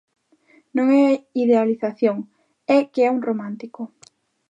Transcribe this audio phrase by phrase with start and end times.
[0.75, 1.05] Non é
[1.43, 2.17] idealización:
[2.77, 3.81] é que é un romántico.